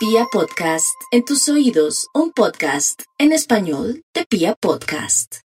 [0.00, 5.40] Pia Podcast, en tus oídos, un podcast en español de Pia Podcast.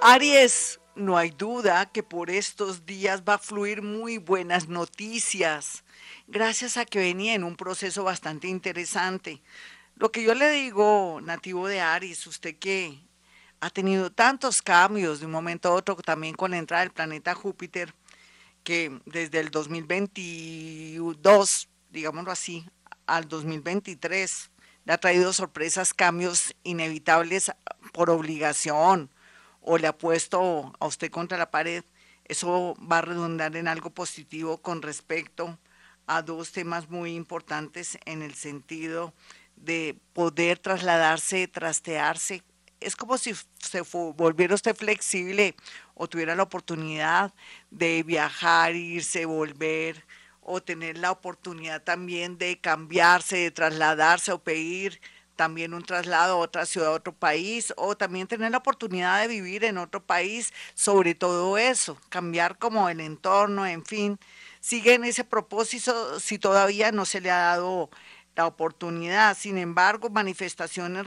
[0.00, 5.82] Aries, no hay duda que por estos días va a fluir muy buenas noticias,
[6.28, 9.42] gracias a que venía en un proceso bastante interesante.
[9.96, 13.00] Lo que yo le digo, nativo de Aries, usted que
[13.58, 17.34] ha tenido tantos cambios de un momento a otro, también con la entrada del planeta
[17.34, 17.92] Júpiter,
[18.62, 22.64] que desde el 2022, digámoslo así,
[23.06, 24.50] al 2023
[24.84, 27.50] le ha traído sorpresas, cambios inevitables
[27.92, 29.10] por obligación.
[29.60, 31.82] O le ha puesto a usted contra la pared,
[32.24, 35.58] eso va a redundar en algo positivo con respecto
[36.06, 39.12] a dos temas muy importantes en el sentido
[39.56, 42.42] de poder trasladarse, trastearse.
[42.78, 45.56] Es como si se volviera usted flexible
[45.94, 47.32] o tuviera la oportunidad
[47.70, 50.04] de viajar, irse, volver,
[50.48, 55.00] o tener la oportunidad también de cambiarse, de trasladarse o pedir
[55.34, 59.28] también un traslado a otra ciudad, a otro país, o también tener la oportunidad de
[59.28, 64.18] vivir en otro país, sobre todo eso, cambiar como el entorno, en fin,
[64.60, 67.90] sigue en ese propósito si todavía no se le ha dado
[68.36, 69.36] la oportunidad.
[69.36, 71.06] Sin embargo, manifestaciones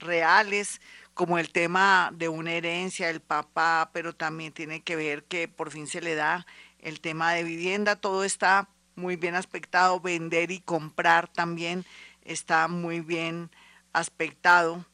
[0.00, 0.80] reales
[1.14, 5.70] como el tema de una herencia del papá, pero también tiene que ver que por
[5.70, 6.46] fin se le da
[6.78, 11.84] el tema de vivienda, todo está muy bien aspectado, vender y comprar también
[12.22, 13.50] está muy bien
[13.92, 14.84] aspectado.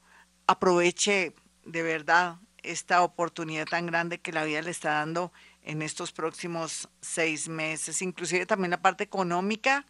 [0.47, 5.33] Aproveche de verdad esta oportunidad tan grande que la vida le está dando
[5.63, 8.03] en estos próximos seis meses.
[8.03, 9.87] Inclusive también la parte económica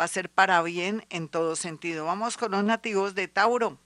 [0.00, 2.06] va a ser para bien en todo sentido.
[2.06, 3.78] Vamos con los nativos de Tauro.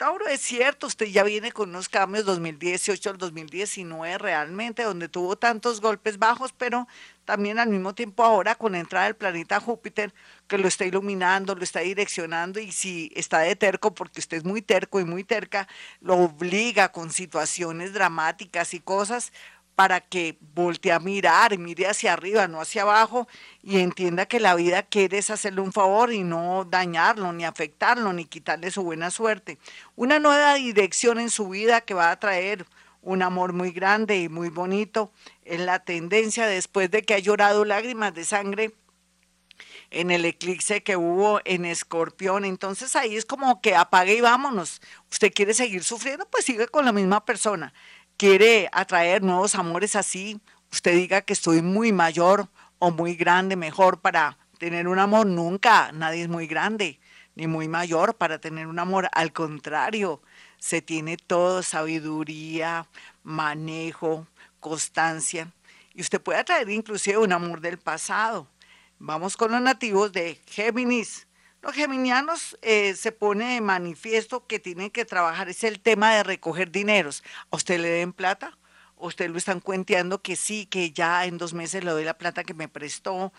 [0.00, 5.36] Tauro, es cierto, usted ya viene con unos cambios 2018 al 2019 realmente, donde tuvo
[5.36, 6.88] tantos golpes bajos, pero
[7.26, 10.14] también al mismo tiempo ahora con la entrada del planeta Júpiter,
[10.48, 14.44] que lo está iluminando, lo está direccionando, y si está de terco, porque usted es
[14.44, 15.68] muy terco y muy terca,
[16.00, 19.34] lo obliga con situaciones dramáticas y cosas,
[19.80, 23.26] para que voltee a mirar, mire hacia arriba, no hacia abajo,
[23.62, 28.26] y entienda que la vida quiere hacerle un favor y no dañarlo, ni afectarlo, ni
[28.26, 29.56] quitarle su buena suerte.
[29.96, 32.66] Una nueva dirección en su vida que va a traer
[33.00, 35.12] un amor muy grande y muy bonito,
[35.46, 38.74] es la tendencia después de que ha llorado lágrimas de sangre
[39.90, 42.44] en el eclipse que hubo en Escorpión.
[42.44, 44.82] Entonces ahí es como que apague y vámonos.
[45.10, 47.72] Usted quiere seguir sufriendo, pues sigue con la misma persona
[48.20, 50.38] quiere atraer nuevos amores así,
[50.70, 52.48] usted diga que estoy muy mayor
[52.78, 55.26] o muy grande, mejor para tener un amor.
[55.26, 57.00] Nunca, nadie es muy grande
[57.34, 59.08] ni muy mayor para tener un amor.
[59.12, 60.20] Al contrario,
[60.58, 62.86] se tiene todo, sabiduría,
[63.22, 64.26] manejo,
[64.60, 65.50] constancia.
[65.94, 68.46] Y usted puede atraer inclusive un amor del pasado.
[68.98, 71.26] Vamos con los nativos de Géminis.
[71.62, 76.22] Los geminianos eh, se pone de manifiesto que tienen que trabajar, es el tema de
[76.22, 77.22] recoger dineros.
[77.50, 78.56] ¿A usted le den plata?
[78.98, 82.16] ¿A usted lo están cuenteando que sí, que ya en dos meses le doy la
[82.16, 83.30] plata que me prestó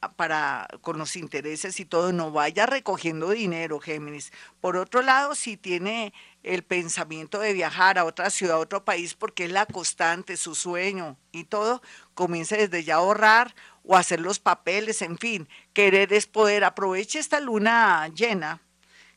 [0.00, 2.12] ah, para con los intereses y todo?
[2.12, 4.32] No vaya recogiendo dinero, Géminis.
[4.60, 9.14] Por otro lado, si tiene el pensamiento de viajar a otra ciudad, a otro país,
[9.14, 11.82] porque es la constante, su sueño y todo,
[12.14, 13.54] comience desde ya a ahorrar
[13.90, 16.62] o hacer los papeles, en fin, querer es poder.
[16.62, 18.62] Aproveche esta luna llena,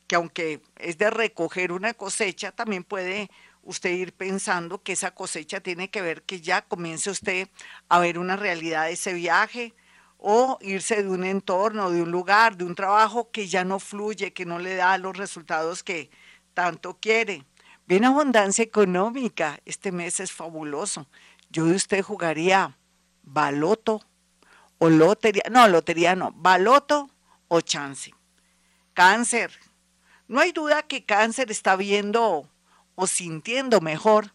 [0.08, 3.30] que aunque es de recoger una cosecha, también puede
[3.62, 7.48] usted ir pensando que esa cosecha tiene que ver que ya comience usted
[7.88, 9.74] a ver una realidad de ese viaje
[10.18, 14.32] o irse de un entorno, de un lugar, de un trabajo que ya no fluye,
[14.32, 16.10] que no le da los resultados que
[16.52, 17.44] tanto quiere.
[17.86, 21.06] Bien abundancia económica, este mes es fabuloso.
[21.48, 22.76] Yo de usted jugaría
[23.22, 24.00] baloto
[24.90, 27.10] lotería, no, lotería no, baloto
[27.48, 28.14] o chance.
[28.92, 29.52] Cáncer.
[30.28, 32.48] No hay duda que cáncer está viendo
[32.94, 34.32] o sintiendo mejor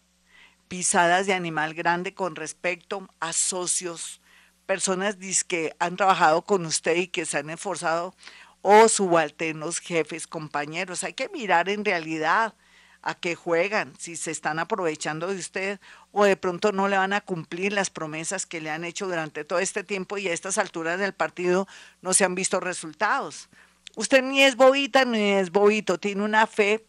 [0.68, 4.20] pisadas de animal grande con respecto a socios,
[4.66, 5.16] personas
[5.48, 8.14] que han trabajado con usted y que se han esforzado
[8.62, 11.02] o subalternos, jefes, compañeros.
[11.02, 12.54] Hay que mirar en realidad
[13.02, 15.80] a qué juegan, si se están aprovechando de usted
[16.12, 19.44] o de pronto no le van a cumplir las promesas que le han hecho durante
[19.44, 21.68] todo este tiempo y a estas alturas del partido
[22.02, 23.48] no se han visto resultados.
[23.96, 26.84] Usted ni es bobita ni es bobito, tiene una fe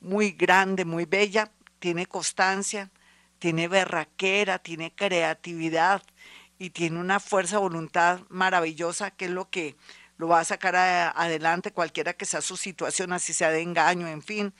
[0.00, 2.90] muy grande, muy bella, tiene constancia,
[3.38, 6.02] tiene berraquera, tiene creatividad
[6.58, 9.76] y tiene una fuerza de voluntad maravillosa que es lo que
[10.16, 14.22] lo va a sacar adelante cualquiera que sea su situación, así sea de engaño, en
[14.22, 14.52] fin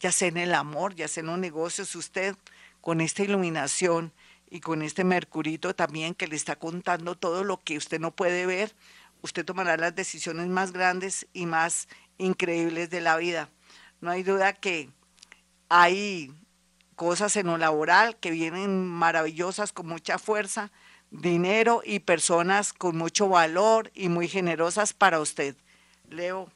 [0.00, 2.36] ya sea en el amor, ya sea en los negocios, usted
[2.80, 4.12] con esta iluminación
[4.50, 8.46] y con este mercurito también que le está contando todo lo que usted no puede
[8.46, 8.74] ver,
[9.22, 11.88] usted tomará las decisiones más grandes y más
[12.18, 13.50] increíbles de la vida.
[14.00, 14.90] No hay duda que
[15.68, 16.32] hay
[16.96, 20.70] cosas en lo laboral que vienen maravillosas con mucha fuerza,
[21.10, 25.56] dinero y personas con mucho valor y muy generosas para usted.
[26.10, 26.50] Leo,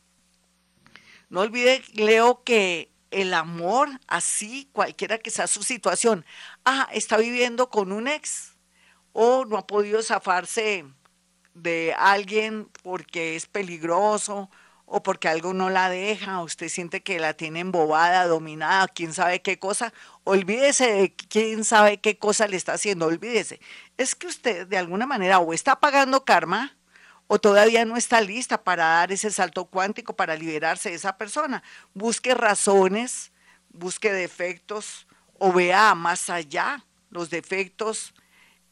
[1.31, 6.25] no olvide, Leo, que el amor, así, cualquiera que sea su situación,
[6.65, 8.55] ah, está viviendo con un ex
[9.13, 10.85] o no ha podido zafarse
[11.55, 14.51] de alguien porque es peligroso
[14.87, 19.41] o porque algo no la deja, usted siente que la tiene embobada, dominada, quién sabe
[19.41, 19.93] qué cosa,
[20.25, 23.61] olvídese de quién sabe qué cosa le está haciendo, olvídese.
[23.97, 26.77] Es que usted de alguna manera o está pagando karma
[27.35, 31.63] o todavía no está lista para dar ese salto cuántico para liberarse de esa persona.
[31.95, 33.33] Busque razones,
[33.71, 35.07] busque defectos
[35.39, 38.13] o vea más allá los defectos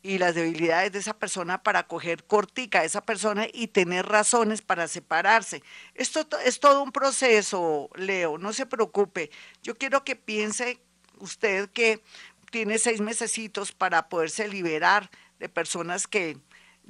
[0.02, 4.60] y las debilidades de esa persona para coger cortica a esa persona y tener razones
[4.60, 5.62] para separarse.
[5.94, 9.30] Esto es todo un proceso, Leo, no se preocupe.
[9.62, 10.82] Yo quiero que piense
[11.18, 12.02] usted que
[12.50, 16.36] tiene seis mesecitos para poderse liberar de personas que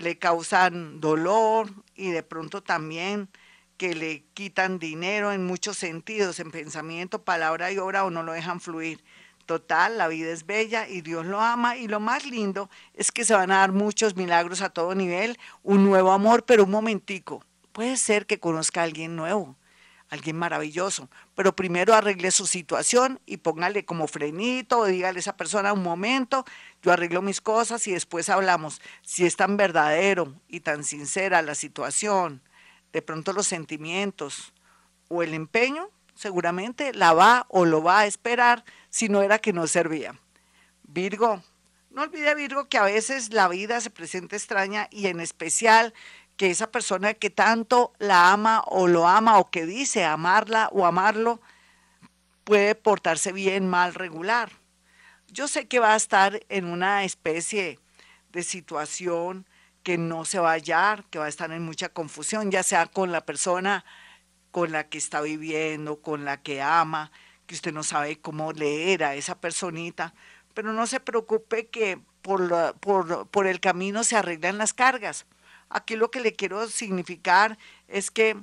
[0.01, 3.29] le causan dolor y de pronto también
[3.77, 8.33] que le quitan dinero en muchos sentidos, en pensamiento, palabra y obra o no lo
[8.33, 9.03] dejan fluir.
[9.47, 13.25] Total, la vida es bella y Dios lo ama y lo más lindo es que
[13.25, 17.45] se van a dar muchos milagros a todo nivel, un nuevo amor, pero un momentico.
[17.73, 19.57] Puede ser que conozca a alguien nuevo,
[20.11, 25.37] alguien maravilloso, pero primero arregle su situación y póngale como frenito o dígale a esa
[25.37, 26.45] persona un momento,
[26.83, 28.83] yo arreglo mis cosas y después hablamos.
[29.03, 32.43] Si es tan verdadero y tan sincera la situación,
[32.93, 34.53] de pronto los sentimientos
[35.09, 39.53] o el empeño, seguramente la va o lo va a esperar si no era que
[39.53, 40.19] no servía.
[40.83, 41.43] Virgo,
[41.91, 45.95] no olvide Virgo que a veces la vida se presenta extraña y en especial
[46.41, 50.87] que esa persona que tanto la ama o lo ama o que dice amarla o
[50.87, 51.39] amarlo
[52.45, 54.51] puede portarse bien, mal, regular.
[55.29, 57.79] Yo sé que va a estar en una especie
[58.33, 59.47] de situación
[59.83, 62.87] que no se va a hallar, que va a estar en mucha confusión, ya sea
[62.87, 63.85] con la persona
[64.51, 67.13] con la que está viviendo, con la que ama,
[67.45, 70.15] que usted no sabe cómo leer a esa personita,
[70.55, 75.27] pero no se preocupe que por, por, por el camino se arreglan las cargas.
[75.71, 77.57] Aquí lo que le quiero significar
[77.89, 78.37] es que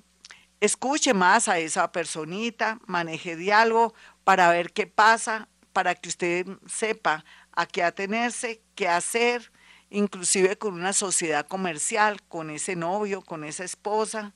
[0.61, 3.93] escuche más a esa personita, maneje diálogo
[4.23, 9.51] para ver qué pasa, para que usted sepa a qué atenerse, qué hacer,
[9.89, 14.33] inclusive con una sociedad comercial, con ese novio, con esa esposa,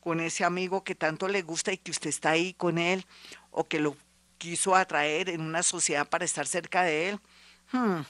[0.00, 3.04] con ese amigo que tanto le gusta y que usted está ahí con él
[3.50, 3.96] o que lo
[4.38, 7.20] quiso atraer en una sociedad para estar cerca de él.
[7.72, 8.00] Hmm,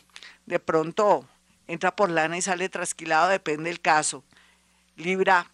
[0.46, 1.26] de pronto
[1.68, 4.24] entra por lana y sale trasquilado, depende del caso.
[4.96, 5.48] Libra,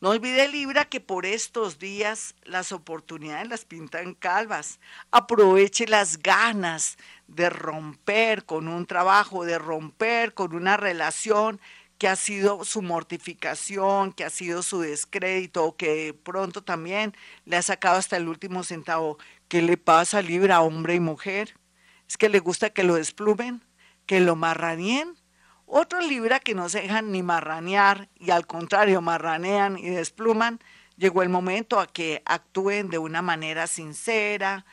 [0.00, 4.78] no olvide Libra que por estos días las oportunidades las pintan calvas.
[5.10, 11.60] Aproveche las ganas de romper con un trabajo, de romper con una relación
[11.98, 17.12] que ha sido su mortificación, que ha sido su descrédito, que pronto también
[17.44, 19.18] le ha sacado hasta el último centavo.
[19.48, 21.56] ¿Qué le pasa, Libra, hombre y mujer?
[22.08, 23.67] ¿Es que le gusta que lo desplumen?
[24.08, 25.14] ¿Que lo marraneen?
[25.66, 30.60] Otros Libra que no se dejan ni marranear y al contrario marranean y despluman,
[30.96, 34.64] llegó el momento a que actúen de una manera sincera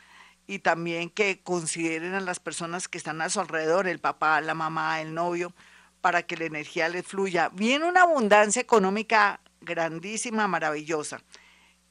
[0.46, 4.54] y también que consideren a las personas que están a su alrededor, el papá, la
[4.54, 5.52] mamá, el novio,
[6.00, 7.50] para que la energía les fluya.
[7.50, 11.20] Viene una abundancia económica grandísima, maravillosa.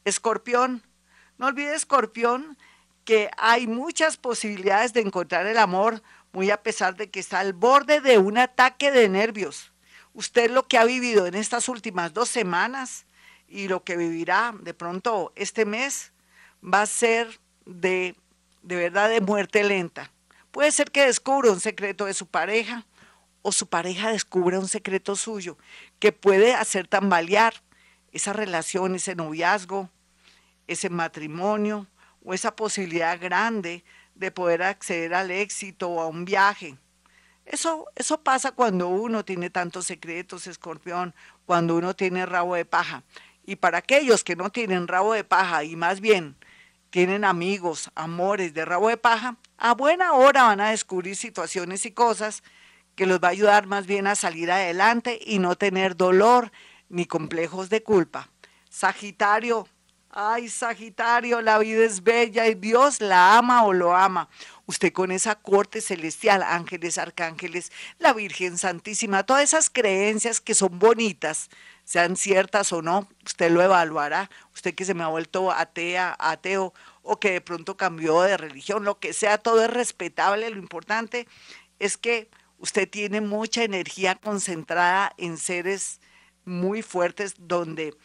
[0.03, 0.81] Escorpión,
[1.37, 2.57] no olvide Escorpión
[3.03, 6.01] que hay muchas posibilidades de encontrar el amor,
[6.35, 9.71] muy a pesar de que está al borde de un ataque de nervios.
[10.13, 13.05] Usted lo que ha vivido en estas últimas dos semanas
[13.47, 16.11] y lo que vivirá de pronto este mes
[16.61, 18.17] va a ser de,
[18.63, 20.11] de verdad de muerte lenta.
[20.51, 22.85] Puede ser que descubra un secreto de su pareja,
[23.41, 25.57] o su pareja descubre un secreto suyo
[25.99, 27.53] que puede hacer tambalear
[28.11, 29.89] esa relación, ese noviazgo,
[30.67, 31.87] ese matrimonio
[32.25, 33.85] o esa posibilidad grande
[34.15, 36.77] de poder acceder al éxito o a un viaje.
[37.45, 41.13] Eso, eso pasa cuando uno tiene tantos secretos, escorpión,
[41.45, 43.03] cuando uno tiene rabo de paja.
[43.45, 46.35] Y para aquellos que no tienen rabo de paja y más bien
[46.89, 51.91] tienen amigos, amores de rabo de paja, a buena hora van a descubrir situaciones y
[51.91, 52.41] cosas
[52.95, 56.51] que los va a ayudar más bien a salir adelante y no tener dolor
[56.89, 58.29] ni complejos de culpa.
[58.69, 59.67] Sagitario,
[60.17, 64.29] Ay, Sagitario, la vida es bella y Dios la ama o lo ama.
[64.65, 67.69] Usted con esa corte celestial, ángeles, arcángeles,
[67.99, 71.49] la Virgen Santísima, todas esas creencias que son bonitas,
[71.83, 74.29] sean ciertas o no, usted lo evaluará.
[74.53, 78.85] Usted que se me ha vuelto atea, ateo o que de pronto cambió de religión,
[78.85, 80.49] lo que sea, todo es respetable.
[80.49, 81.27] Lo importante
[81.79, 85.99] es que usted tiene mucha energía concentrada en seres
[86.45, 87.97] muy fuertes donde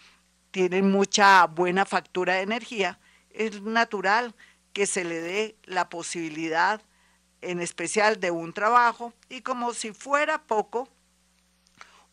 [0.51, 2.99] tienen mucha buena factura de energía,
[3.31, 4.35] es natural
[4.73, 6.83] que se le dé la posibilidad
[7.43, 10.89] en especial de un trabajo y como si fuera poco,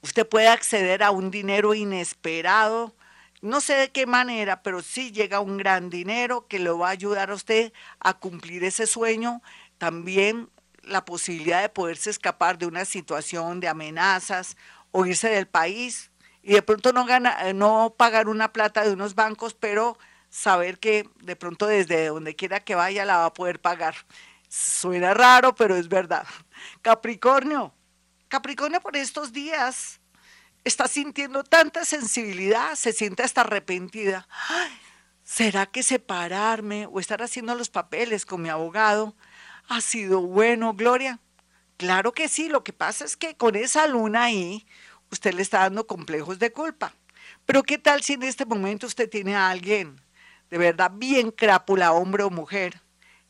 [0.01, 2.95] usted puede acceder a un dinero inesperado,
[3.41, 6.91] no sé de qué manera, pero sí llega un gran dinero que lo va a
[6.91, 9.41] ayudar a usted a cumplir ese sueño,
[9.77, 10.49] también
[10.81, 14.55] la posibilidad de poderse escapar de una situación de amenazas
[14.91, 16.09] o irse del país
[16.47, 19.99] y de pronto no, gana, eh, no pagar una plata de unos bancos, pero
[20.29, 23.95] saber que de pronto desde donde quiera que vaya la va a poder pagar.
[24.47, 26.25] Suena raro, pero es verdad.
[26.81, 27.73] Capricornio,
[28.29, 29.99] Capricornio por estos días
[30.63, 34.25] está sintiendo tanta sensibilidad, se siente hasta arrepentida.
[35.25, 39.17] ¿Será que separarme o estar haciendo los papeles con mi abogado
[39.67, 41.19] ha sido bueno, Gloria?
[41.75, 44.65] Claro que sí, lo que pasa es que con esa luna ahí,
[45.11, 46.93] usted le está dando complejos de culpa.
[47.45, 50.01] Pero ¿qué tal si en este momento usted tiene a alguien
[50.49, 52.81] de verdad bien crápula, hombre o mujer,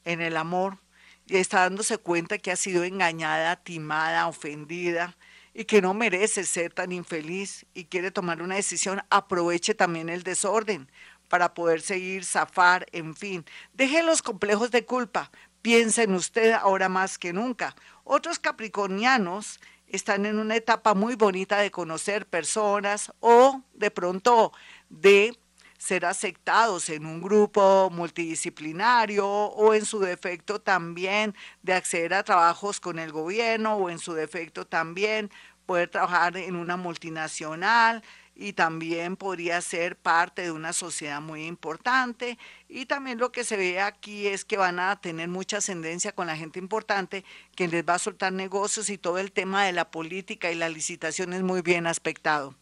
[0.05, 0.77] en el amor,
[1.25, 5.17] y está dándose cuenta que ha sido engañada, timada, ofendida,
[5.53, 10.22] y que no merece ser tan infeliz y quiere tomar una decisión, aproveche también el
[10.22, 10.89] desorden
[11.29, 13.43] para poder seguir, zafar, en fin.
[13.74, 15.31] Deje los complejos de culpa,
[15.63, 17.75] piensa en usted ahora más que nunca.
[18.03, 24.51] Otros capricornianos están en una etapa muy bonita de conocer personas o de pronto
[24.89, 25.38] de
[25.77, 32.79] ser aceptados en un grupo multidisciplinario o en su defecto también de acceder a trabajos
[32.79, 35.29] con el gobierno o en su defecto también
[35.65, 38.03] poder trabajar en una multinacional
[38.39, 42.38] y también podría ser parte de una sociedad muy importante.
[42.70, 46.27] Y también lo que se ve aquí es que van a tener mucha ascendencia con
[46.27, 47.25] la gente importante,
[47.56, 50.70] que les va a soltar negocios y todo el tema de la política y la
[50.70, 52.53] licitación es muy bien aspectado.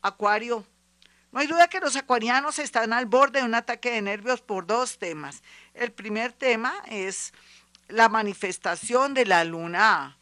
[0.00, 0.64] Acuario,
[1.30, 4.66] no hay duda que los acuarianos están al borde de un ataque de nervios por
[4.66, 5.42] dos temas.
[5.74, 7.34] El primer tema es
[7.88, 10.16] la manifestación de la luna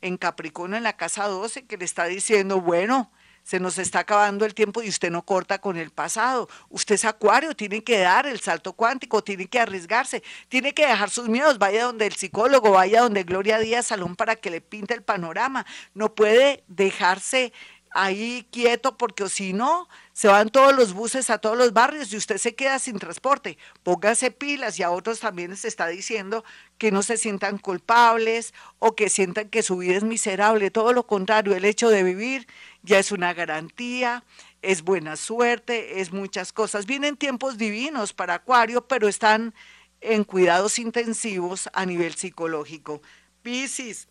[0.00, 3.10] en Capricornio en la casa 12 que le está diciendo, bueno,
[3.46, 6.48] se nos está acabando el tiempo y usted no corta con el pasado.
[6.68, 11.10] Usted es acuario, tiene que dar el salto cuántico, tiene que arriesgarse, tiene que dejar
[11.10, 14.94] sus miedos, vaya donde el psicólogo, vaya donde Gloria Díaz Salón para que le pinte
[14.94, 15.64] el panorama.
[15.94, 17.52] No puede dejarse
[17.92, 22.16] ahí quieto porque si no, se van todos los buses a todos los barrios y
[22.16, 23.58] usted se queda sin transporte.
[23.82, 26.44] Póngase pilas y a otros también les está diciendo
[26.78, 30.70] que no se sientan culpables o que sientan que su vida es miserable.
[30.70, 32.46] Todo lo contrario, el hecho de vivir
[32.86, 34.24] ya es una garantía,
[34.62, 36.86] es buena suerte, es muchas cosas.
[36.86, 39.54] Vienen tiempos divinos para Acuario, pero están
[40.00, 43.02] en cuidados intensivos a nivel psicológico.
[43.42, 44.08] Piscis,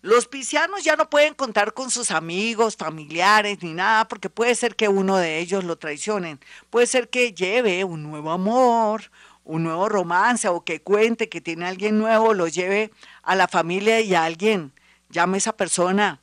[0.00, 4.76] los piscianos ya no pueden contar con sus amigos, familiares, ni nada, porque puede ser
[4.76, 6.38] que uno de ellos lo traicionen.
[6.70, 9.10] Puede ser que lleve un nuevo amor,
[9.42, 12.92] un nuevo romance, o que cuente que tiene alguien nuevo, lo lleve
[13.22, 14.72] a la familia y a alguien.
[15.08, 16.20] Llame a esa persona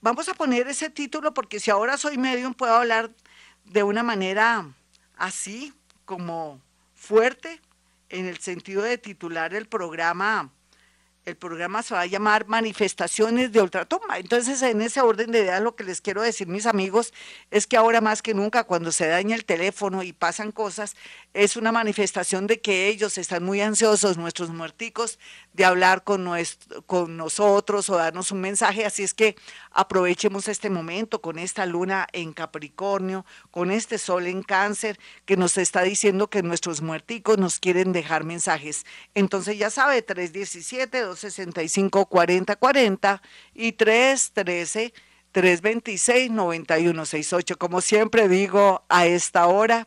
[0.00, 3.10] vamos a poner ese título porque si ahora soy medium puedo hablar
[3.64, 4.66] de una manera
[5.16, 5.72] así,
[6.04, 6.60] como
[6.94, 7.60] fuerte,
[8.08, 10.50] en el sentido de titular el programa
[11.28, 14.18] el programa se va a llamar Manifestaciones de Ultratumba.
[14.18, 17.12] Entonces, en ese orden de ideas, lo que les quiero decir, mis amigos,
[17.50, 20.96] es que ahora más que nunca, cuando se daña el teléfono y pasan cosas,
[21.34, 25.18] es una manifestación de que ellos están muy ansiosos, nuestros muerticos,
[25.52, 26.28] de hablar con,
[26.86, 28.86] con nosotros o darnos un mensaje.
[28.86, 29.36] Así es que
[29.70, 35.58] aprovechemos este momento con esta luna en Capricornio, con este sol en Cáncer, que nos
[35.58, 38.86] está diciendo que nuestros muerticos nos quieren dejar mensajes.
[39.14, 43.22] Entonces, ya sabe, 317 65 40 40
[43.54, 44.94] y 313
[45.32, 47.58] 326 9168.
[47.58, 49.86] Como siempre digo, a esta hora